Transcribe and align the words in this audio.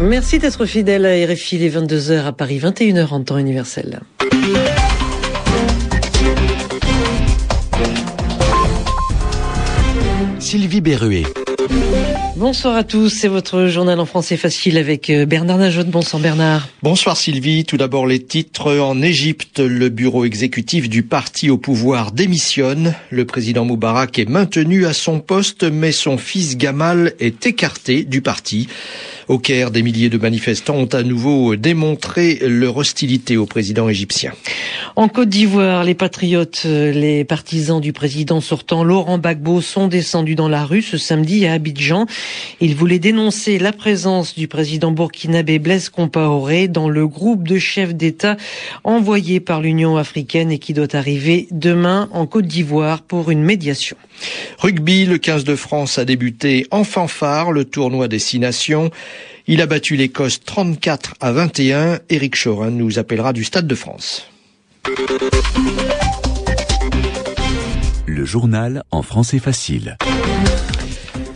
Merci 0.00 0.38
d'être 0.38 0.64
fidèle 0.64 1.04
à 1.04 1.10
RFI 1.30 1.58
les 1.58 1.70
22h 1.70 2.24
à 2.24 2.32
Paris, 2.32 2.58
21h 2.58 3.08
en 3.08 3.22
temps 3.22 3.36
universel. 3.36 4.00
Sylvie 10.38 10.80
Berruet. 10.80 11.24
Bonsoir 12.36 12.74
à 12.76 12.84
tous, 12.84 13.10
c'est 13.10 13.28
votre 13.28 13.66
journal 13.66 14.00
en 14.00 14.06
français 14.06 14.38
facile 14.38 14.78
avec 14.78 15.10
euh, 15.10 15.26
Bernard 15.26 15.58
Najot. 15.58 15.84
Bonsoir 15.84 16.22
Bernard. 16.22 16.70
Bonsoir 16.82 17.18
Sylvie, 17.18 17.66
tout 17.66 17.76
d'abord 17.76 18.06
les 18.06 18.22
titres. 18.22 18.78
En 18.78 19.02
Égypte, 19.02 19.60
le 19.60 19.90
bureau 19.90 20.24
exécutif 20.24 20.88
du 20.88 21.02
parti 21.02 21.50
au 21.50 21.58
pouvoir 21.58 22.12
démissionne. 22.12 22.94
Le 23.10 23.26
président 23.26 23.66
Moubarak 23.66 24.18
est 24.18 24.28
maintenu 24.28 24.86
à 24.86 24.94
son 24.94 25.20
poste, 25.20 25.64
mais 25.64 25.92
son 25.92 26.16
fils 26.16 26.56
Gamal 26.56 27.12
est 27.20 27.46
écarté 27.46 28.04
du 28.04 28.22
parti. 28.22 28.68
Au 29.30 29.38
Caire, 29.38 29.70
des 29.70 29.82
milliers 29.82 30.08
de 30.08 30.18
manifestants 30.18 30.74
ont 30.74 30.86
à 30.86 31.04
nouveau 31.04 31.54
démontré 31.54 32.40
leur 32.42 32.76
hostilité 32.76 33.36
au 33.36 33.46
président 33.46 33.88
égyptien. 33.88 34.32
En 34.96 35.06
Côte 35.06 35.28
d'Ivoire, 35.28 35.84
les 35.84 35.94
patriotes, 35.94 36.64
les 36.64 37.24
partisans 37.24 37.80
du 37.80 37.92
président 37.92 38.40
sortant 38.40 38.82
Laurent 38.82 39.18
Gbagbo 39.18 39.60
sont 39.60 39.86
descendus 39.86 40.34
dans 40.34 40.48
la 40.48 40.64
rue 40.64 40.82
ce 40.82 40.98
samedi 40.98 41.46
à 41.46 41.52
Abidjan. 41.52 42.06
Ils 42.60 42.74
voulaient 42.74 42.98
dénoncer 42.98 43.60
la 43.60 43.72
présence 43.72 44.34
du 44.34 44.48
président 44.48 44.90
burkinabé 44.90 45.60
Blaise 45.60 45.90
Compaoré 45.90 46.66
dans 46.66 46.88
le 46.88 47.06
groupe 47.06 47.46
de 47.46 47.60
chefs 47.60 47.94
d'État 47.94 48.36
envoyé 48.82 49.38
par 49.38 49.60
l'Union 49.60 49.96
africaine 49.96 50.50
et 50.50 50.58
qui 50.58 50.72
doit 50.72 50.96
arriver 50.96 51.46
demain 51.52 52.08
en 52.12 52.26
Côte 52.26 52.46
d'Ivoire 52.46 53.02
pour 53.02 53.30
une 53.30 53.44
médiation. 53.44 53.96
Rugby, 54.58 55.06
le 55.06 55.18
15 55.18 55.44
de 55.44 55.54
France 55.54 55.98
a 55.98 56.04
débuté 56.04 56.66
en 56.72 56.82
fanfare 56.82 57.52
le 57.52 57.64
tournoi 57.64 58.08
des 58.08 58.18
Six 58.18 58.40
Nations. 58.40 58.90
Il 59.52 59.60
a 59.60 59.66
battu 59.66 59.96
l'Écosse 59.96 60.38
34 60.44 61.14
à 61.18 61.32
21. 61.32 61.98
Éric 62.08 62.40
Chorin 62.40 62.70
nous 62.70 63.00
appellera 63.00 63.32
du 63.32 63.42
Stade 63.42 63.66
de 63.66 63.74
France. 63.74 64.30
Le 68.06 68.24
journal 68.24 68.84
en 68.92 69.02
français 69.02 69.40
facile. 69.40 69.96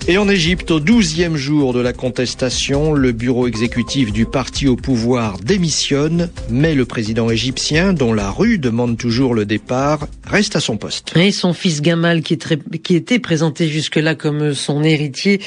Et 0.07 0.19
en 0.19 0.29
Égypte, 0.29 0.71
au 0.71 0.81
douzième 0.81 1.35
jour 1.35 1.73
de 1.73 1.81
la 1.81 1.95
contestation, 1.95 2.93
le 2.93 3.13
bureau 3.13 3.47
exécutif 3.47 4.13
du 4.13 4.27
parti 4.27 4.69
au 4.69 4.77
pouvoir 4.77 5.39
démissionne, 5.39 6.29
mais 6.51 6.75
le 6.75 6.85
président 6.85 7.31
égyptien, 7.31 7.95
dont 7.95 8.13
la 8.13 8.31
rue 8.31 8.59
demande 8.59 8.99
toujours 8.99 9.33
le 9.33 9.47
départ, 9.47 10.07
reste 10.27 10.57
à 10.57 10.61
son 10.61 10.77
poste. 10.77 11.17
Et 11.17 11.33
son 11.33 11.55
fils 11.55 11.81
Gamal, 11.81 12.21
qui, 12.21 12.37
qui 12.83 12.97
était 12.97 13.19
présenté 13.19 13.67
jusque-là 13.67 14.15
comme 14.15 14.53
son 14.53 14.85
héritier, 14.85 15.41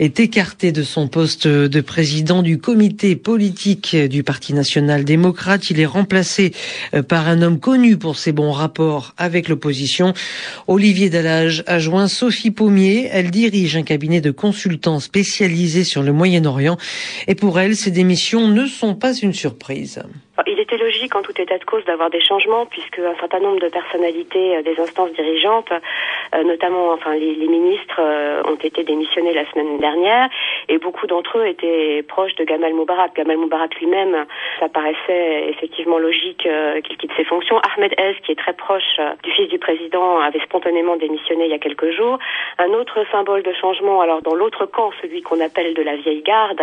est 0.00 0.18
écarté 0.18 0.72
de 0.72 0.82
son 0.82 1.06
poste 1.06 1.46
de 1.46 1.80
président 1.80 2.42
du 2.42 2.58
comité 2.58 3.14
politique 3.14 3.94
du 3.94 4.24
Parti 4.24 4.54
national 4.54 5.04
démocrate. 5.04 5.70
Il 5.70 5.78
est 5.78 5.86
remplacé 5.86 6.52
euh, 6.94 7.04
par 7.04 7.28
un 7.28 7.42
homme 7.42 7.60
connu 7.60 7.96
pour 7.96 8.18
ses 8.18 8.32
bons 8.32 8.50
rapports 8.50 9.14
avec 9.18 9.48
l'opposition. 9.48 10.14
Olivier 10.66 11.10
Dallage 11.10 11.62
a 11.68 11.78
joint 11.78 12.08
Sophie 12.08 12.50
Pommier. 12.50 13.08
Elle 13.12 13.30
dirige 13.30 13.76
un 13.76 13.84
cabinet 13.84 13.99
cabinet 14.00 14.22
de 14.22 14.30
consultants 14.30 14.98
spécialisés 14.98 15.84
sur 15.84 16.02
le 16.02 16.14
Moyen-Orient. 16.14 16.78
Et 17.28 17.34
pour 17.34 17.60
elle, 17.60 17.76
ces 17.76 17.90
démissions 17.90 18.48
ne 18.48 18.64
sont 18.64 18.94
pas 18.94 19.12
une 19.12 19.34
surprise. 19.34 20.02
Était 20.60 20.76
logique 20.76 21.16
en 21.16 21.22
tout 21.22 21.32
état 21.40 21.56
de 21.56 21.64
cause 21.64 21.82
d'avoir 21.86 22.10
des 22.10 22.20
changements 22.20 22.66
puisque 22.66 22.98
un 22.98 23.14
certain 23.18 23.40
nombre 23.40 23.60
de 23.60 23.68
personnalités 23.68 24.58
euh, 24.58 24.62
des 24.62 24.78
instances 24.78 25.10
dirigeantes, 25.12 25.72
euh, 26.34 26.42
notamment 26.44 26.92
enfin 26.92 27.14
les, 27.14 27.48
ministres, 27.48 27.98
euh, 27.98 28.42
ont 28.44 28.56
été 28.56 28.84
démissionnés 28.84 29.32
la 29.32 29.50
semaine 29.50 29.78
dernière 29.78 30.28
et 30.68 30.76
beaucoup 30.76 31.06
d'entre 31.06 31.38
eux 31.38 31.46
étaient 31.46 32.04
proches 32.06 32.34
de 32.34 32.44
Gamal 32.44 32.74
Moubarak. 32.74 33.16
Gamal 33.16 33.38
Moubarak 33.38 33.74
lui-même, 33.76 34.26
ça 34.58 34.68
paraissait 34.68 35.48
effectivement 35.48 35.98
logique 35.98 36.46
qu'il 36.84 36.96
quitte 36.98 37.12
ses 37.16 37.24
fonctions. 37.24 37.58
Ahmed 37.60 37.94
Ez, 37.96 38.16
qui 38.22 38.32
est 38.32 38.38
très 38.38 38.52
proche 38.52 39.00
du 39.22 39.30
fils 39.30 39.48
du 39.48 39.58
président, 39.58 40.18
avait 40.18 40.40
spontanément 40.40 40.96
démissionné 40.96 41.46
il 41.46 41.50
y 41.50 41.54
a 41.54 41.58
quelques 41.58 41.90
jours. 41.92 42.18
Un 42.58 42.68
autre 42.74 43.02
symbole 43.10 43.42
de 43.42 43.52
changement, 43.54 44.02
alors 44.02 44.20
dans 44.20 44.34
l'autre 44.34 44.66
camp, 44.66 44.90
celui 45.00 45.22
qu'on 45.22 45.40
appelle 45.40 45.72
de 45.72 45.82
la 45.82 45.96
vieille 45.96 46.22
garde, 46.22 46.60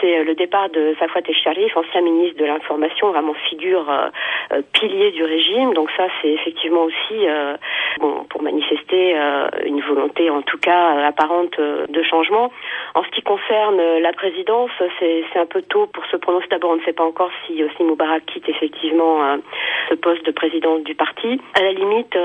c'est 0.00 0.24
le 0.24 0.34
départ 0.34 0.70
de 0.70 0.96
Safwat 0.98 1.22
El-Sharif, 1.28 1.76
ancien 1.76 2.00
ministre 2.00 2.38
de 2.38 2.44
l'information 2.44 3.10
vraiment 3.12 3.27
figure 3.34 3.90
euh, 3.90 4.08
euh, 4.52 4.62
pilier 4.72 5.10
du 5.12 5.24
régime. 5.24 5.74
Donc 5.74 5.90
ça, 5.96 6.06
c'est 6.20 6.28
effectivement 6.28 6.82
aussi 6.82 7.28
euh, 7.28 7.56
bon, 8.00 8.24
pour 8.30 8.42
manifester 8.42 9.16
une 9.64 9.80
volonté, 9.80 9.97
en 10.30 10.42
tout 10.42 10.58
cas 10.58 11.06
apparente, 11.06 11.58
de 11.58 12.02
changement. 12.02 12.52
En 12.94 13.02
ce 13.04 13.08
qui 13.10 13.22
concerne 13.22 13.80
la 14.00 14.12
présidence, 14.12 14.70
c'est 14.98 15.38
un 15.38 15.46
peu 15.46 15.62
tôt 15.62 15.86
pour 15.86 16.04
se 16.06 16.16
prononcer. 16.16 16.46
D'abord, 16.50 16.70
on 16.70 16.76
ne 16.76 16.82
sait 16.82 16.92
pas 16.92 17.04
encore 17.04 17.30
si 17.46 17.62
Hosni 17.62 17.86
Moubarak 17.86 18.26
quitte 18.26 18.48
effectivement 18.48 19.38
ce 19.88 19.94
poste 19.94 20.24
de 20.24 20.32
président 20.32 20.78
du 20.78 20.94
parti. 20.94 21.40
À 21.54 21.62
la 21.62 21.72
limite, 21.72 22.16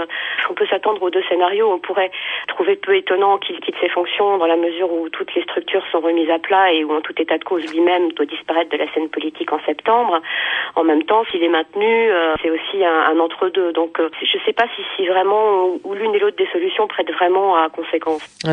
on 0.50 0.54
peut 0.54 0.66
s'attendre 0.68 1.02
aux 1.04 1.10
deux 1.10 1.24
scénarios. 1.30 1.72
On 1.72 1.80
pourrait 1.80 2.12
trouver 2.48 2.76
peu 2.76 2.96
étonnant 2.96 3.38
qu'il 3.38 3.60
quitte 3.60 3.76
ses 3.82 3.90
fonctions 3.90 4.38
dans 4.38 4.48
la 4.48 4.58
mesure 4.58 4.92
où 4.92 5.10
toutes 5.10 5.34
les 5.36 5.44
structures 5.44 5.84
sont 5.92 6.00
remises 6.00 6.30
à 6.30 6.40
plat 6.40 6.74
et 6.74 6.84
où 6.84 6.94
en 6.94 7.02
tout 7.02 7.14
état 7.22 7.38
de 7.38 7.44
cause 7.44 7.64
lui-même 7.74 8.12
doit 8.14 8.26
disparaître 8.26 8.70
de 8.72 8.78
la 8.78 8.92
scène 8.94 9.10
politique 9.10 9.52
en 9.52 9.60
septembre. 9.66 10.22
En 10.76 10.84
même 10.84 11.04
temps, 11.04 11.24
s'il 11.32 11.44
est 11.44 11.50
maintenu, 11.50 11.86
euh, 11.86 12.36
c'est 12.42 12.50
aussi 12.50 12.84
un, 12.84 13.20
entre-deux. 13.20 13.72
Donc, 13.74 14.00
euh, 14.00 14.10
je 14.22 14.38
ne 14.38 14.44
sais 14.44 14.54
pas 14.54 14.66
si, 14.76 14.82
si 14.96 15.08
vraiment 15.08 15.78
ou, 15.84 15.94
l'une 15.94 16.14
et 16.16 16.20
l'autre 16.20 16.38
des 16.38 16.48
solutions 16.48 16.88
prêtent 16.88 17.12
vraiment 17.12 17.56
à 17.56 17.70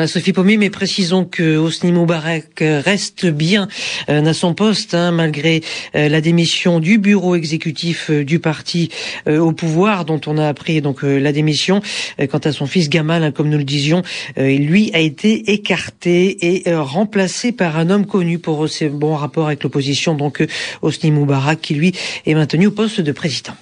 Sophie 0.07 0.33
Pommier, 0.33 0.57
mais 0.57 0.71
précisons 0.71 1.25
que 1.25 1.57
Hosni 1.57 1.93
Moubarak 1.93 2.61
reste 2.61 3.27
bien 3.27 3.69
euh, 4.09 4.25
à 4.25 4.33
son 4.33 4.55
poste, 4.55 4.95
hein, 4.95 5.11
malgré 5.11 5.63
la 5.95 6.21
démission 6.21 6.81
du 6.81 6.99
bureau 6.99 7.35
exécutif 7.35 8.11
du 8.11 8.39
parti 8.39 8.91
au 9.27 9.53
pouvoir, 9.53 10.05
dont 10.05 10.21
on 10.27 10.39
a 10.39 10.47
appris 10.47 10.81
donc 10.81 11.03
la 11.03 11.33
démission. 11.33 11.81
quant 12.31 12.39
à 12.39 12.53
son 12.53 12.67
fils 12.67 12.89
Gamal, 12.89 13.25
hein, 13.25 13.31
comme 13.33 13.49
nous 13.49 13.59
le 13.59 13.65
disions, 13.65 14.03
lui 14.37 14.91
a 14.95 15.01
été 15.01 15.53
écarté 15.53 16.65
et 16.67 16.75
remplacé 16.75 17.53
par 17.53 17.79
un 17.79 17.91
homme 17.91 18.07
connu 18.07 18.39
pour 18.39 18.69
ses 18.69 18.89
bons 18.89 19.17
rapports 19.17 19.47
avec 19.47 19.63
l'opposition, 19.63 20.15
donc 20.15 20.45
Hosni 20.83 21.11
Moubarak, 21.11 21.61
qui 21.61 21.75
lui 21.75 21.93
est 22.27 22.35
maintenu 22.35 22.67
au 22.69 22.73
poste 22.73 23.01
de 23.01 23.13
président. 23.13 23.55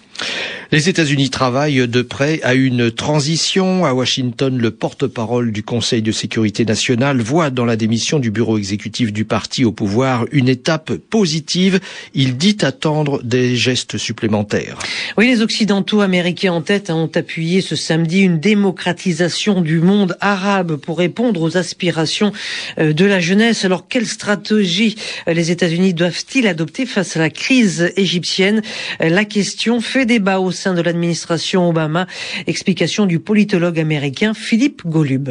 Les 0.71 0.91
États-Unis 0.91 1.31
travaillent 1.31 1.89
de 1.89 2.03
près 2.03 2.43
à 2.43 2.53
une 2.53 2.91
transition. 2.91 3.87
À 3.87 3.95
Washington, 3.95 4.59
le 4.59 4.71
porte-parole 4.71 5.51
du 5.51 5.63
Conseil 5.63 6.03
de 6.03 6.13
sécurité 6.13 6.67
nationale 6.67 7.23
voit 7.23 7.49
dans 7.49 7.65
la 7.65 7.75
démission 7.75 8.19
du 8.19 8.31
bureau 8.31 8.59
exécutif 8.59 9.11
du 9.11 9.25
parti 9.25 9.65
au 9.65 9.73
pouvoir 9.73 10.27
une 10.31 10.47
étape 10.47 10.93
positive. 10.93 11.81
Il 12.13 12.37
dit 12.37 12.59
attendre 12.61 13.23
des 13.23 13.57
gestes 13.57 13.97
supplémentaires. 13.97 14.79
Oui, 15.17 15.29
les 15.29 15.41
Occidentaux 15.41 16.03
américains 16.03 16.53
en 16.53 16.61
tête 16.61 16.91
ont 16.91 17.11
appuyé 17.15 17.63
ce 17.63 17.75
samedi 17.75 18.21
une 18.21 18.39
démocratisation 18.39 19.63
du 19.63 19.81
monde 19.81 20.19
arabe 20.21 20.77
pour 20.77 20.99
répondre 20.99 21.41
aux 21.41 21.57
aspirations 21.57 22.31
euh, 22.79 22.93
de 22.93 23.07
la 23.07 23.21
jeunesse. 23.21 23.65
Alors, 23.65 23.89
quelle 23.89 24.07
stratégie 24.07 24.97
euh, 25.29 25.33
les 25.33 25.51
États-Unis 25.51 25.95
doivent-ils 25.95 26.47
adopter 26.47 26.85
face 26.85 27.17
à 27.17 27.21
la 27.21 27.31
crise 27.31 27.91
égyptienne? 27.97 28.61
Euh, 29.01 29.09
La 29.09 29.25
question 29.25 29.81
fait 29.81 30.05
débat 30.05 30.41
au 30.41 30.58
sein 30.59 30.75
de 30.75 30.83
l'administration 30.83 31.69
Obama. 31.69 32.07
Explication 32.47 33.07
du 33.07 33.21
politologue 33.21 33.79
américain 33.79 34.35
Philippe 34.35 34.83
Golub. 34.85 35.29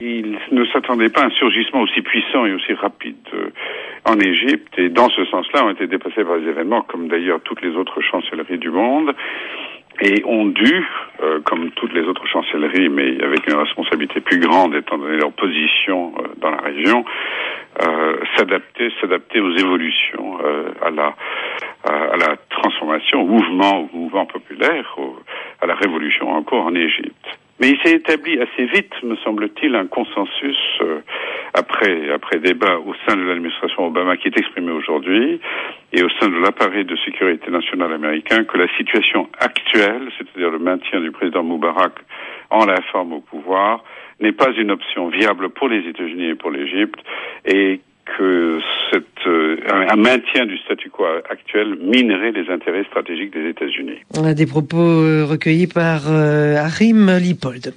Il 0.00 0.38
ne 0.50 0.64
s'attendait 0.66 1.08
pas 1.08 1.22
à 1.22 1.26
un 1.26 1.30
surgissement 1.30 1.82
aussi 1.82 2.02
puissant 2.02 2.44
et 2.44 2.52
aussi 2.52 2.74
rapide 2.74 3.16
euh, 3.34 3.50
en 4.04 4.18
Égypte. 4.18 4.72
Et 4.76 4.88
dans 4.88 5.08
ce 5.08 5.24
sens-là, 5.26 5.64
ont 5.64 5.70
été 5.70 5.86
dépassés 5.86 6.24
par 6.24 6.36
les 6.36 6.48
événements, 6.48 6.82
comme 6.82 7.08
d'ailleurs 7.08 7.40
toutes 7.40 7.62
les 7.62 7.74
autres 7.76 8.00
chancelleries 8.00 8.58
du 8.58 8.70
monde 8.70 9.14
et 10.00 10.24
ont 10.24 10.46
dû, 10.46 10.84
euh, 11.22 11.40
comme 11.44 11.70
toutes 11.72 11.92
les 11.92 12.02
autres 12.02 12.26
chancelleries, 12.26 12.88
mais 12.88 13.22
avec 13.22 13.46
une 13.46 13.56
responsabilité 13.56 14.20
plus 14.20 14.40
grande 14.40 14.74
étant 14.74 14.98
donné 14.98 15.16
leur 15.16 15.32
position 15.32 16.12
euh, 16.18 16.28
dans 16.40 16.50
la 16.50 16.60
région, 16.60 17.04
euh, 17.82 18.16
s'adapter, 18.36 18.90
s'adapter 19.00 19.40
aux 19.40 19.56
évolutions, 19.56 20.38
à 20.82 20.90
la 20.90 21.14
à, 21.84 22.16
la 22.16 22.36
transformation, 22.48 23.22
au 23.22 23.26
mouvement, 23.26 23.88
au 23.92 23.96
mouvement 23.96 24.26
populaire, 24.26 24.96
à 25.60 25.66
la 25.66 25.74
révolution 25.74 26.30
en 26.30 26.42
cours 26.42 26.64
en 26.64 26.74
Égypte. 26.74 27.26
Mais 27.62 27.70
il 27.70 27.78
s'est 27.80 27.94
établi 27.94 28.40
assez 28.40 28.64
vite, 28.66 28.92
me 29.04 29.14
semble-t-il, 29.16 29.76
un 29.76 29.86
consensus 29.86 30.58
euh, 30.80 30.98
après 31.54 32.10
après 32.10 32.38
débat 32.38 32.78
au 32.78 32.94
sein 33.06 33.16
de 33.16 33.22
l'administration 33.22 33.86
Obama 33.86 34.16
qui 34.16 34.28
est 34.28 34.38
exprimé 34.38 34.72
aujourd'hui 34.72 35.40
et 35.92 36.02
au 36.02 36.08
sein 36.20 36.28
de 36.28 36.36
l'appareil 36.36 36.84
de 36.84 36.96
sécurité 37.04 37.50
nationale 37.50 37.92
américain 37.92 38.44
que 38.44 38.56
la 38.56 38.68
situation 38.76 39.28
actuelle, 39.38 40.08
c'est-à-dire 40.16 40.50
le 40.50 40.58
maintien 40.58 41.00
du 41.00 41.10
président 41.10 41.42
Moubarak 41.42 41.92
en 42.50 42.64
la 42.64 42.80
forme 42.90 43.12
au 43.14 43.20
pouvoir, 43.20 43.84
n'est 44.20 44.32
pas 44.32 44.50
une 44.52 44.70
option 44.70 45.08
viable 45.08 45.50
pour 45.50 45.68
les 45.68 45.86
États-Unis 45.88 46.30
et 46.30 46.34
pour 46.34 46.50
l'Égypte 46.50 47.00
et 47.44 47.80
que 48.04 48.58
cette, 48.90 49.04
euh, 49.26 49.56
un 49.68 49.96
maintien 49.96 50.46
du 50.46 50.58
statu 50.58 50.90
quo 50.90 51.04
actuel 51.30 51.76
minerait 51.80 52.32
les 52.32 52.50
intérêts 52.52 52.84
stratégiques 52.84 53.32
des 53.32 53.48
États-Unis. 53.50 54.34
Des 54.34 54.46
propos 54.46 54.78
euh, 54.78 55.24
recueillis 55.24 55.66
par 55.66 56.10
euh, 56.10 56.56
Harim 56.56 57.10
Lipold. 57.18 57.74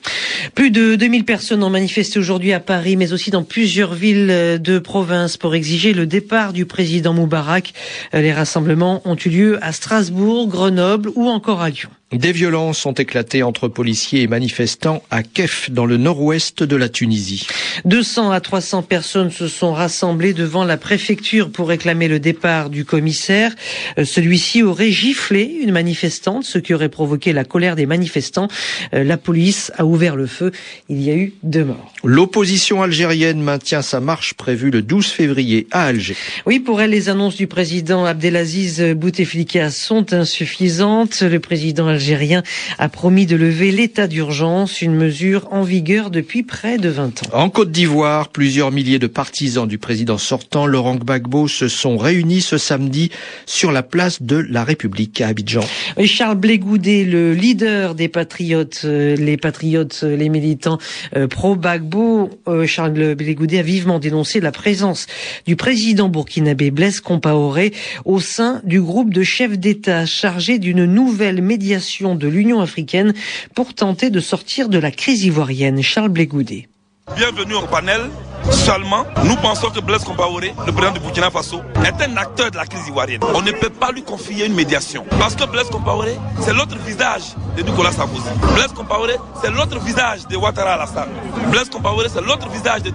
Plus 0.56 0.72
de 0.72 0.95
2000 0.95 1.25
personnes 1.25 1.63
ont 1.63 1.69
manifesté 1.69 2.19
aujourd'hui 2.19 2.54
à 2.54 2.60
Paris, 2.60 2.98
mais 2.98 3.13
aussi 3.13 3.31
dans 3.31 3.44
plusieurs 3.44 3.94
villes 3.94 4.60
de 4.62 4.80
province 4.80 5.38
pour 5.38 5.56
exiger 5.56 5.94
le 5.94 6.06
départ 6.06 6.54
du 6.54 6.66
président 6.66 7.13
Moubarak. 7.13 7.74
Les 8.13 8.33
rassemblements 8.33 9.01
ont 9.06 9.16
eu 9.16 9.30
lieu 9.30 9.57
à 9.62 9.71
Strasbourg, 9.71 10.48
Grenoble 10.48 11.10
ou 11.16 11.30
encore 11.30 11.62
à 11.62 11.69
Lyon. 11.69 11.89
Des 12.12 12.31
violences 12.31 12.86
ont 12.86 12.92
éclaté 12.92 13.42
entre 13.42 13.68
policiers 13.68 14.22
et 14.22 14.28
manifestants 14.28 15.02
à 15.10 15.24
Kef, 15.24 15.72
dans 15.72 15.88
le 15.88 15.98
nord-ouest 15.98 16.62
de 16.62 16.75
la 16.75 16.88
Tunisie. 16.88 17.48
200 17.86 18.30
à 18.30 18.40
300 18.40 18.84
personnes 18.84 19.31
se 19.31 19.48
sont 19.48 19.74
rassemblées 19.74 20.34
devant 20.34 20.66
la 20.66 20.78
préfecture 20.78 21.50
pour 21.50 21.68
réclamer 21.68 22.07
le 22.07 22.19
départ 22.19 22.69
du 22.69 22.86
commissaire. 22.86 23.56
Euh, 23.98 24.06
celui-ci 24.06 24.62
aurait 24.62 24.92
giflé 24.92 25.57
une 25.63 25.72
manifestante, 25.72 26.44
ce 26.44 26.60
qui 26.60 26.75
aurait 26.75 26.90
provoqué 26.90 27.34
la 27.34 27.44
colère 27.44 27.75
des 27.75 27.88
manifestants. 27.88 28.50
Euh, 28.94 29.04
la 29.04 29.18
police 29.18 29.72
a 29.75 29.84
ouvert 29.84 30.16
le 30.16 30.28
feu. 30.28 30.52
Il 30.90 31.02
y 31.02 31.10
a 31.10 31.16
eu 31.16 31.34
deux 31.42 31.63
morts. 31.66 31.92
L'opposition 32.04 32.84
algérienne 32.84 33.42
maintient 33.42 33.81
sa 33.81 34.00
marche 34.00 34.36
prévue 34.36 34.69
le 34.69 34.84
12 34.84 35.07
février 35.07 35.66
à 35.72 35.86
Alger. 35.86 36.16
Oui, 36.46 36.60
pour 36.60 36.81
elle, 36.81 36.92
les 36.92 37.10
annonces 37.10 37.36
du 37.36 37.48
président 37.48 38.06
Abdelaziz 38.06 38.80
Bouteflika 38.96 39.72
sont 39.72 40.13
insuffisantes. 40.13 41.22
Le 41.24 41.40
président 41.40 41.94
algérien 41.95 42.44
a 42.77 42.89
promis 42.89 43.25
de 43.25 43.36
lever 43.36 43.71
l'état 43.71 44.07
d'urgence, 44.07 44.81
une 44.81 44.95
mesure 44.95 45.47
en 45.51 45.63
vigueur 45.63 46.12
depuis 46.12 46.44
près 46.44 46.77
de 46.77 46.89
20 46.89 47.24
ans. 47.24 47.30
En 47.33 47.50
Côte 47.50 47.71
d'Ivoire, 47.71 48.30
plusieurs 48.30 48.71
milliers 48.71 49.00
de 49.00 49.07
partisans 49.07 49.68
du 49.68 49.77
président 49.77 50.18
sortant, 50.18 50.68
Laurent 50.68 50.95
Gbagbo, 50.95 51.47
se 51.47 51.68
sont 51.68 51.97
réunis 51.97 52.42
ce 52.42 52.57
samedi 52.57 53.12
sur 53.45 53.71
la 53.71 53.83
place 53.83 54.21
de 54.21 54.38
la 54.38 54.63
République 54.63 55.21
à 55.21 55.27
Abidjan. 55.27 55.63
Charles 56.06 56.38
Blégoudet, 56.38 57.06
le 57.06 57.33
leader 57.33 57.95
des 57.95 58.09
patriotes, 58.09 58.81
euh, 58.83 59.15
les 59.15 59.38
patriotes, 59.38 60.01
euh, 60.03 60.15
les 60.15 60.30
militants 60.30 60.77
euh, 61.15 61.27
pro-Gbagbo, 61.27 62.30
Charles 62.65 63.15
Blégoudet 63.15 63.59
a 63.59 63.63
vivement 63.63 64.00
dénoncé 64.00 64.39
la 64.39 64.51
présence 64.51 65.07
du 65.45 65.56
président 65.56 66.09
burkinabé 66.09 66.71
Blaise 66.71 67.00
Compaoré 67.00 67.74
au 68.03 68.19
sein 68.19 68.62
du 68.63 68.81
groupe 68.81 69.13
de 69.13 69.24
chefs 69.24 69.57
d'État 69.57 70.06
chargé 70.06 70.59
d'une 70.59 70.86
nouvelle 70.86 71.42
médiation 71.42 71.85
de 72.16 72.28
l'Union 72.28 72.62
africaine 72.62 73.14
pour 73.54 73.74
tenter 73.74 74.10
de 74.10 74.20
sortir 74.20 74.70
de 74.70 74.80
la 74.80 74.92
crise 74.92 75.24
ivoirienne. 75.24 75.82
Charles 75.82 76.10
Blégoudet. 76.10 76.68
Bienvenue 77.16 77.54
au 77.54 77.68
panel 77.68 78.02
Seulement, 78.51 79.06
nous 79.24 79.36
pensons 79.38 79.69
que 79.69 79.80
Blaise 79.80 80.03
Compaoré, 80.03 80.53
le 80.65 80.71
président 80.71 80.94
du 80.94 81.00
Burkina 81.00 81.31
Faso, 81.31 81.62
est 81.83 82.03
un 82.03 82.18
acteur 82.18 82.51
de 82.51 82.57
la 82.57 82.65
crise 82.65 82.88
ivoirienne. 82.88 83.21
On 83.33 83.42
ne 83.42 83.51
peut 83.51 83.69
pas 83.69 83.92
lui 83.92 84.03
confier 84.03 84.45
une 84.45 84.53
médiation. 84.53 85.06
Parce 85.19 85.36
que 85.36 85.45
Blaise 85.45 85.69
Compaoré, 85.69 86.15
c'est 86.42 86.53
l'autre 86.53 86.77
visage 86.86 87.36
de 87.57 87.63
Nicolas 87.63 87.92
Sarkozy. 87.92 88.30
Blaise 88.53 88.71
Compaoré, 88.74 89.15
c'est 89.42 89.50
l'autre 89.51 89.80
visage 89.80 90.27
de 90.27 90.36
Ouattara 90.38 90.74
Alassane. 90.74 91.09
Blaise 91.51 91.69
Compaoré, 91.69 92.07
c'est 92.13 92.21
l'autre 92.21 92.47
visage 92.50 92.83
de, 92.83 92.92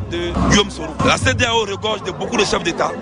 Guillaume 0.51 0.71
Soro. 0.71 0.95
La 1.07 1.17
CDAO 1.17 1.61
regorge 1.65 2.03
de 2.05 2.13
beaucoup 2.13 2.37
de 2.37 2.45
chefs 2.45 2.63
d'État. 2.63 2.93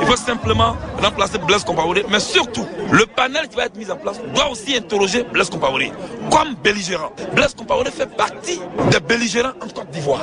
Il 0.00 0.06
faut 0.06 0.16
simplement 0.16 0.76
remplacer 1.02 1.38
Blaise 1.38 1.64
Compaoré. 1.64 2.04
Mais 2.10 2.20
surtout, 2.20 2.66
le 2.90 3.04
panel 3.06 3.48
qui 3.48 3.56
va 3.56 3.66
être 3.66 3.76
mis 3.76 3.90
en 3.90 3.96
place 3.96 4.20
doit 4.34 4.48
aussi 4.50 4.76
interroger 4.76 5.24
Blaise 5.24 5.50
Compaoré 5.50 5.92
comme 6.30 6.54
belligérant. 6.62 7.12
Blaise 7.34 7.54
Compaoré 7.54 7.90
fait 7.90 8.06
partie 8.16 8.60
des 8.90 9.00
belligérants 9.00 9.52
en 9.62 9.68
Côte 9.68 9.90
d'Ivoire. 9.90 10.22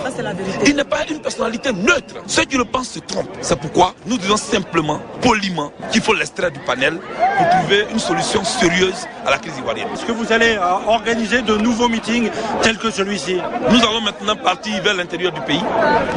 Il 0.66 0.76
n'est 0.76 0.84
pas 0.84 1.06
une 1.10 1.20
personnalité 1.20 1.72
neutre. 1.76 2.16
Ceux 2.28 2.46
qui 2.46 2.58
le 2.58 2.66
pensent 2.66 2.90
se 2.90 3.00
trompent. 3.00 3.30
C'est 3.42 3.60
pourquoi 3.60 3.94
nous 4.06 4.18
disons 4.18 4.38
simplement, 4.38 5.00
poliment, 5.22 5.72
qu'il 5.92 6.02
faut 6.02 6.14
l'extraire 6.14 6.52
du 6.52 6.60
panel 6.60 6.98
pour 7.38 7.50
trouver 7.50 7.86
une 7.92 8.00
solution 8.00 8.44
sérieuse 8.44 9.08
à 9.26 9.32
la 9.32 9.38
crise 9.38 9.58
ivoirienne. 9.58 9.88
Est-ce 9.94 10.06
que 10.06 10.12
vous 10.12 10.32
allez 10.32 10.56
euh, 10.56 10.88
organiser 10.88 11.42
de 11.42 11.56
nouveaux 11.58 11.90
meetings 11.90 12.30
tels 12.62 12.78
que 12.78 12.92
celui-ci? 12.92 13.38
Nous 13.70 13.80
allons 13.80 14.02
maintenant 14.02 14.36
partir 14.36 14.82
vers 14.82 14.94
l'intérieur 14.94 15.32
du 15.32 15.42
pays, 15.42 15.62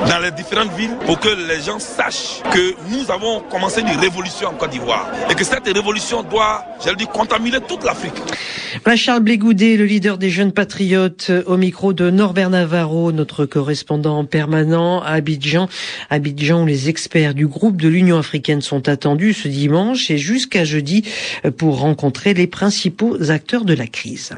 dans 0.08 0.19
les 0.20 0.31
différentes 0.31 0.72
villes, 0.72 0.96
pour 1.06 1.19
que 1.19 1.28
les 1.28 1.62
gens 1.62 1.78
sachent 1.78 2.43
que 2.52 2.75
nous 2.90 3.11
avons 3.11 3.40
commencé 3.50 3.81
une 3.81 3.99
révolution 3.99 4.49
en 4.49 4.54
Côte 4.54 4.70
d'Ivoire 4.70 5.06
et 5.31 5.34
que 5.34 5.44
cette 5.44 5.66
révolution 5.66 6.22
doit, 6.22 6.64
j'allais 6.84 6.96
dire, 6.96 7.08
contaminer 7.08 7.58
toute 7.66 7.84
l'Afrique. 7.84 8.14
Charles 8.96 9.22
Blégoudet, 9.22 9.76
le 9.76 9.84
leader 9.84 10.19
des 10.19 10.31
jeunes 10.31 10.52
patriotes, 10.52 11.31
au 11.46 11.56
micro 11.56 11.93
de 11.93 12.11
Norbert 12.11 12.50
Navarro, 12.50 13.12
notre 13.12 13.46
correspondant 13.46 14.25
permanent 14.25 15.00
à 15.02 15.12
Abidjan. 15.12 15.47
Abidjan, 16.10 16.62
où 16.62 16.66
les 16.66 16.88
experts 16.88 17.34
du 17.34 17.46
groupe 17.46 17.80
de 17.80 17.88
l'Union 17.88 18.18
africaine 18.18 18.60
sont 18.60 18.88
attendus 18.88 19.34
ce 19.34 19.48
dimanche 19.48 20.10
et 20.10 20.18
jusqu'à 20.18 20.64
jeudi 20.64 21.04
pour 21.56 21.78
rencontrer 21.78 22.34
les 22.34 22.46
principaux 22.46 23.30
acteurs 23.30 23.64
de 23.64 23.74
la 23.74 23.86
crise. 23.86 24.34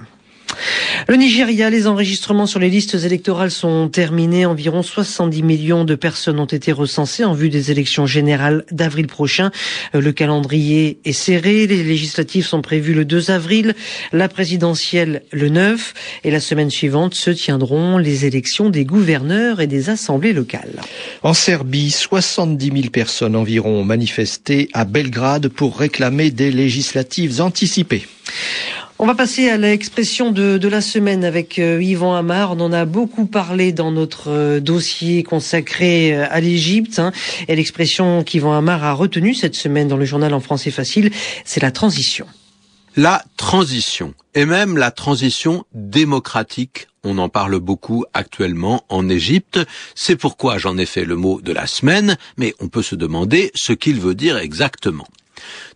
Le 1.09 1.17
Nigeria, 1.17 1.71
les 1.71 1.87
enregistrements 1.87 2.47
sur 2.47 2.61
les 2.61 2.71
listes 2.71 2.95
électorales 2.95 3.51
sont 3.51 3.89
terminés. 3.89 4.47
Environ 4.47 4.83
70 4.83 5.43
millions 5.43 5.85
de 5.85 5.95
personnes 5.95 6.39
ont 6.39 6.47
été 6.47 6.73
recensées 6.73 7.25
en 7.25 7.33
vue 7.33 7.49
des 7.49 7.71
élections 7.71 8.07
générales 8.07 8.65
d'avril 8.71 9.07
prochain. 9.07 9.51
Euh, 9.95 10.01
le 10.01 10.13
calendrier 10.13 11.01
est 11.05 11.13
serré. 11.13 11.67
Les 11.67 11.83
législatives 11.83 12.47
sont 12.47 12.63
prévues 12.63 12.95
le 12.95 13.05
2 13.05 13.31
avril, 13.31 13.75
la 14.13 14.29
présidentielle 14.29 15.23
le 15.33 15.49
9 15.49 15.95
et 16.25 16.31
la 16.31 16.41
semaine 16.41 16.71
suivante 16.71 17.15
se 17.15 17.31
tiendront 17.31 17.99
les 17.99 18.27
élections 18.27 18.71
des 18.71 18.85
gouverneurs 18.85 19.61
et 19.61 19.67
des 19.67 19.91
assemblées 19.91 20.33
locales. 20.33 20.81
En 21.23 21.35
Serbie, 21.35 21.91
70 21.91 22.67
000 22.67 22.91
personnes 22.91 23.37
environ 23.37 23.81
ont 23.81 23.85
manifesté 23.85 24.69
à 24.73 24.85
Belgrade 24.85 25.49
pour 25.49 25.79
réclamer 25.79 26.31
des 26.31 26.51
législatives 26.51 27.41
anticipées. 27.41 28.07
On 29.03 29.07
va 29.07 29.15
passer 29.15 29.49
à 29.49 29.57
l'expression 29.57 30.31
de, 30.31 30.69
la 30.69 30.83
semaine 30.83 31.25
avec 31.25 31.59
euh, 31.59 31.83
Yvan 31.83 32.15
Amar. 32.15 32.53
On 32.53 32.61
en 32.61 32.71
a 32.71 32.85
beaucoup 32.85 33.25
parlé 33.25 33.73
dans 33.73 33.91
notre 33.91 34.29
euh, 34.29 34.61
dossier 34.61 35.23
consacré 35.23 36.15
euh, 36.15 36.27
à 36.29 36.39
l'Égypte. 36.43 36.99
Hein. 36.99 37.11
Et 37.49 37.57
l'expression 37.57 38.23
qu'Yvan 38.25 38.53
Amar 38.53 38.85
a 38.85 38.93
retenue 38.93 39.35
cette 39.35 39.55
semaine 39.55 39.89
dans 39.89 39.97
le 39.97 40.05
journal 40.05 40.35
en 40.35 40.41
français 40.41 40.71
facile, 40.71 41.11
c'est 41.47 41.63
la 41.63 41.71
transition. 41.71 42.27
La 42.95 43.25
transition, 43.39 44.13
et 44.35 44.45
même 44.45 44.77
la 44.77 44.91
transition 44.91 45.65
démocratique, 45.73 46.89
on 47.03 47.17
en 47.17 47.31
parle 47.31 47.59
beaucoup 47.59 48.05
actuellement 48.13 48.85
en 48.91 49.09
Égypte, 49.09 49.61
c'est 49.95 50.17
pourquoi 50.17 50.59
j'en 50.59 50.77
ai 50.77 50.85
fait 50.85 51.07
le 51.07 51.17
mot 51.17 51.41
de 51.41 51.55
la 51.55 51.67
semaine, 51.67 52.19
mais 52.37 52.53
on 52.61 52.69
peut 52.69 52.83
se 52.83 52.97
demander 52.97 53.51
ce 53.55 53.73
qu'il 53.73 53.99
veut 53.99 54.15
dire 54.15 54.37
exactement. 54.37 55.09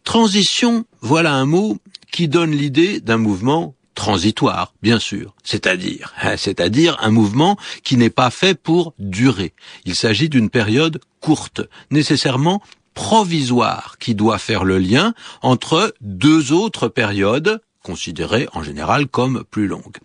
Transition, 0.04 0.84
voilà 1.00 1.32
un 1.32 1.46
mot 1.46 1.78
qui 2.14 2.28
donne 2.28 2.52
l'idée 2.52 3.00
d'un 3.00 3.16
mouvement 3.16 3.74
transitoire, 3.96 4.72
bien 4.82 5.00
sûr, 5.00 5.34
c'est-à-dire, 5.42 6.14
hein, 6.22 6.36
c'est-à-dire 6.36 6.96
un 7.00 7.10
mouvement 7.10 7.56
qui 7.82 7.96
n'est 7.96 8.08
pas 8.08 8.30
fait 8.30 8.54
pour 8.54 8.94
durer. 9.00 9.52
Il 9.84 9.96
s'agit 9.96 10.28
d'une 10.28 10.48
période 10.48 11.00
courte, 11.20 11.62
nécessairement 11.90 12.62
provisoire, 12.94 13.96
qui 13.98 14.14
doit 14.14 14.38
faire 14.38 14.62
le 14.62 14.78
lien 14.78 15.12
entre 15.42 15.92
deux 16.00 16.52
autres 16.52 16.86
périodes 16.86 17.60
considérées 17.82 18.46
en 18.52 18.62
général 18.62 19.08
comme 19.08 19.42
plus 19.50 19.66
longues. 19.66 19.98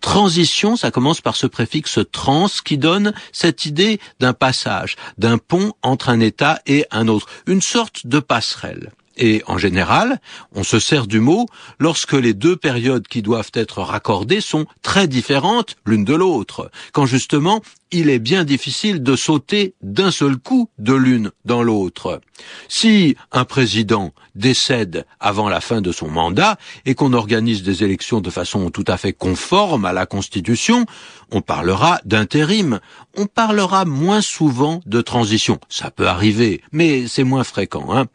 Transition, 0.00 0.76
ça 0.76 0.90
commence 0.90 1.20
par 1.20 1.36
ce 1.36 1.46
préfixe 1.46 1.98
trans 2.12 2.48
qui 2.64 2.78
donne 2.78 3.12
cette 3.30 3.66
idée 3.66 4.00
d'un 4.20 4.32
passage, 4.32 4.96
d'un 5.18 5.36
pont 5.36 5.74
entre 5.82 6.08
un 6.08 6.20
état 6.20 6.62
et 6.64 6.86
un 6.90 7.08
autre, 7.08 7.26
une 7.46 7.60
sorte 7.60 8.06
de 8.06 8.20
passerelle. 8.20 8.90
Et 9.16 9.42
en 9.46 9.58
général, 9.58 10.20
on 10.54 10.64
se 10.64 10.78
sert 10.78 11.06
du 11.06 11.20
mot 11.20 11.46
lorsque 11.78 12.14
les 12.14 12.34
deux 12.34 12.56
périodes 12.56 13.06
qui 13.08 13.22
doivent 13.22 13.50
être 13.54 13.82
raccordées 13.82 14.40
sont 14.40 14.66
très 14.82 15.08
différentes 15.08 15.76
l'une 15.84 16.04
de 16.04 16.14
l'autre, 16.14 16.70
quand 16.92 17.06
justement 17.06 17.62
il 17.92 18.08
est 18.08 18.18
bien 18.18 18.44
difficile 18.44 19.02
de 19.02 19.14
sauter 19.16 19.74
d'un 19.82 20.10
seul 20.10 20.36
coup 20.36 20.68
de 20.78 20.94
l'une 20.94 21.30
dans 21.44 21.62
l'autre. 21.62 22.20
Si 22.68 23.16
un 23.30 23.44
président 23.44 24.12
décède 24.34 25.06
avant 25.20 25.48
la 25.48 25.60
fin 25.60 25.80
de 25.80 25.92
son 25.92 26.08
mandat 26.08 26.56
et 26.86 26.94
qu'on 26.94 27.12
organise 27.12 27.62
des 27.62 27.84
élections 27.84 28.20
de 28.20 28.30
façon 28.30 28.70
tout 28.70 28.84
à 28.88 28.96
fait 28.96 29.12
conforme 29.12 29.84
à 29.84 29.92
la 29.92 30.06
Constitution, 30.06 30.86
on 31.30 31.42
parlera 31.42 32.00
d'intérim. 32.04 32.80
On 33.16 33.26
parlera 33.26 33.84
moins 33.84 34.22
souvent 34.22 34.80
de 34.86 35.00
transition. 35.02 35.58
Ça 35.68 35.90
peut 35.90 36.08
arriver, 36.08 36.62
mais 36.72 37.06
c'est 37.06 37.24
moins 37.24 37.44
fréquent. 37.44 37.94
Hein 37.94 38.06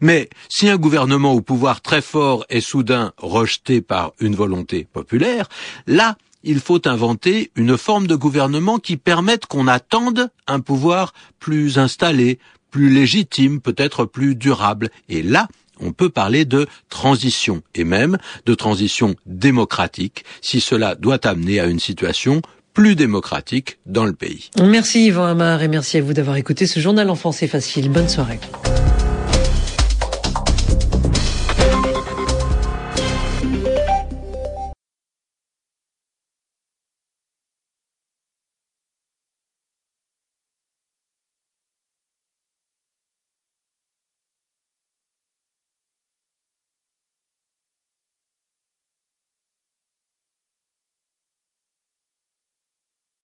mais 0.00 0.30
si 0.48 0.68
un 0.68 0.76
gouvernement 0.76 1.32
au 1.32 1.40
pouvoir 1.40 1.82
très 1.82 2.00
fort 2.00 2.44
est 2.48 2.60
soudain 2.60 3.12
rejeté 3.18 3.82
par 3.82 4.12
une 4.20 4.34
volonté 4.34 4.86
populaire, 4.90 5.48
là, 5.86 6.16
il 6.46 6.60
faut 6.60 6.86
inventer 6.88 7.50
une 7.56 7.76
forme 7.76 8.06
de 8.06 8.14
gouvernement 8.14 8.78
qui 8.78 8.96
permette 8.96 9.46
qu'on 9.46 9.66
attende 9.66 10.30
un 10.46 10.60
pouvoir 10.60 11.12
plus 11.40 11.78
installé, 11.78 12.38
plus 12.70 12.88
légitime, 12.88 13.60
peut-être 13.60 14.04
plus 14.04 14.36
durable. 14.36 14.90
Et 15.08 15.22
là, 15.22 15.48
on 15.80 15.92
peut 15.92 16.08
parler 16.08 16.44
de 16.44 16.66
transition, 16.88 17.62
et 17.74 17.84
même 17.84 18.16
de 18.46 18.54
transition 18.54 19.14
démocratique, 19.26 20.24
si 20.40 20.60
cela 20.60 20.94
doit 20.94 21.26
amener 21.26 21.60
à 21.60 21.66
une 21.66 21.80
situation 21.80 22.40
plus 22.72 22.94
démocratique 22.94 23.78
dans 23.86 24.04
le 24.04 24.12
pays. 24.12 24.50
Merci 24.62 25.06
Yvan 25.06 25.24
Amar 25.24 25.62
et 25.62 25.68
merci 25.68 25.96
à 25.96 26.02
vous 26.02 26.12
d'avoir 26.12 26.36
écouté 26.36 26.66
ce 26.66 26.78
journal 26.78 27.10
en 27.10 27.14
français 27.14 27.48
facile. 27.48 27.90
Bonne 27.90 28.08
soirée. 28.08 28.38